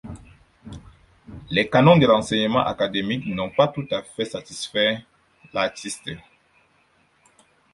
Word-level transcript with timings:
Les 1.51 1.69
canons 1.69 1.95
de 1.99 2.07
l'enseignement 2.07 2.65
académique 2.65 3.27
n'ont 3.27 3.51
pas 3.51 3.67
tout 3.67 3.85
à 3.91 4.01
fait 4.01 4.25
satisfait 4.25 5.05
l'artiste. 5.53 6.09